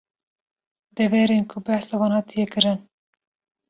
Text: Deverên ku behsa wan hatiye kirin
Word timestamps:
Deverên 0.97 1.43
ku 1.51 1.57
behsa 1.67 1.95
wan 2.01 2.15
hatiye 2.17 2.45
kirin 2.53 2.79